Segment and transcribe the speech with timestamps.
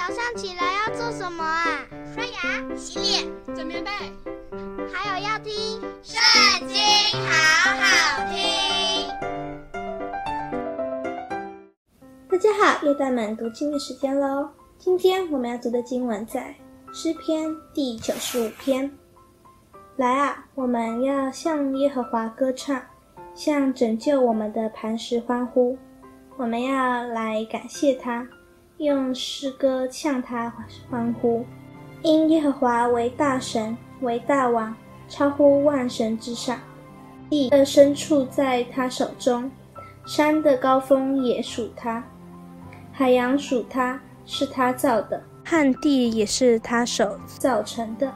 [0.00, 1.84] 早上起来要做什么啊？
[2.14, 3.90] 刷牙、洗脸、整棉被，
[4.90, 5.52] 还有要听
[6.02, 6.78] 《圣经》，
[7.28, 9.06] 好好听。
[12.30, 14.48] 大家好，又到们读经的时间喽。
[14.78, 16.54] 今天我们要读的经文在
[16.94, 18.90] 诗篇第九十五篇。
[19.96, 22.80] 来啊，我们要向耶和华歌唱，
[23.34, 25.76] 向拯救我们的磐石欢呼。
[26.38, 28.26] 我们要来感谢他。
[28.80, 30.50] 用诗歌向他
[30.88, 31.44] 欢呼，
[32.00, 34.74] 因耶和华为大神，为大王，
[35.06, 36.58] 超乎万神之上。
[37.28, 39.50] 地的深处在他手中，
[40.06, 42.02] 山的高峰也属他，
[42.90, 48.10] 海洋属他，是他造的，旱地也是他手造成的。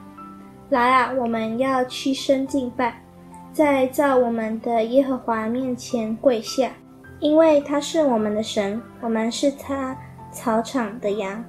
[0.70, 3.04] 来啊，我们要屈身敬拜，
[3.52, 6.72] 在造我们的耶和华面前跪下，
[7.20, 9.94] 因为他是我们的神，我们是他。
[10.34, 11.42] 草场的羊，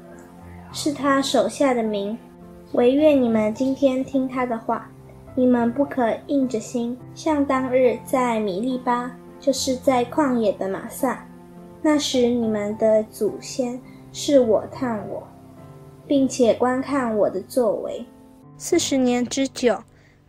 [0.72, 2.18] 是他手下的民。
[2.74, 4.90] 惟愿你们今天听他的话，
[5.34, 11.26] 你们不可硬着心，像当日在米利巴，就是在旷野的马萨。
[11.82, 13.80] 那时你们的祖先
[14.12, 15.26] 是我探我，
[16.06, 18.06] 并且观看我的作为。
[18.58, 19.78] 四十年之久，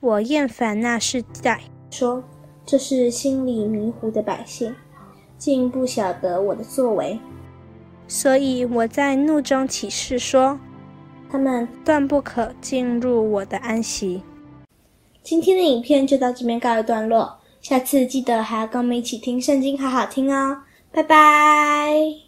[0.00, 1.60] 我厌烦那世代，
[1.90, 2.22] 说
[2.64, 4.74] 这是心里迷糊的百姓，
[5.38, 7.18] 竟不晓得我的作为。
[8.08, 10.58] 所以我在怒中起誓说，
[11.30, 14.22] 他们断不可进入我的安息。
[15.22, 20.58] 今天的影片就到这边告一段落，下次记得还要跟我们一起听圣经，好好听哦，
[20.92, 22.25] 拜拜。